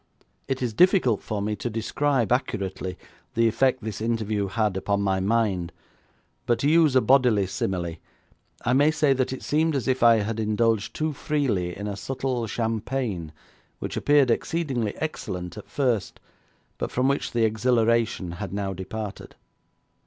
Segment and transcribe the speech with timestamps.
[0.47, 2.97] It is difficult for me to describe accurately
[3.35, 5.71] the effect this interview had upon my mind,
[6.47, 7.97] but to use a bodily simile,
[8.65, 11.95] I may say that it seemed as if I had indulged too freely in a
[11.95, 13.31] subtle champagne
[13.77, 16.19] which appeared exceedingly excellent at first,
[16.79, 19.35] but from which the exhilaration had now departed.